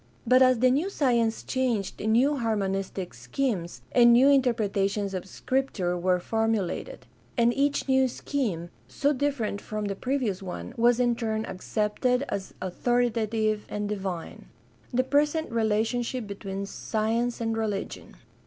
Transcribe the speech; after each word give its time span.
But 0.25 0.41
as 0.41 0.57
the 0.57 0.71
new 0.71 0.89
science 0.89 1.43
changed 1.43 1.99
new 1.99 2.37
harmonistic 2.37 3.13
schemes 3.13 3.83
and 3.91 4.11
new 4.11 4.29
interpretations 4.29 5.13
of 5.13 5.27
Scripture 5.27 5.95
were 5.95 6.19
formulated; 6.19 7.05
and 7.37 7.53
each 7.53 7.87
new 7.87 8.07
scheme, 8.07 8.71
so 8.87 9.13
different 9.13 9.61
from 9.61 9.85
the 9.85 9.95
previous 9.95 10.41
one, 10.41 10.73
was 10.75 10.99
in 10.99 11.15
turn 11.15 11.45
accepted 11.45 12.25
as 12.29 12.55
authoritative 12.63 13.67
and 13.69 13.87
divine. 13.87 14.47
The 14.91 15.03
present 15.03 15.51
relationship 15.51 16.25
between 16.25 16.65
science 16.65 17.39
and 17.39 17.55
religion. 17.55 18.15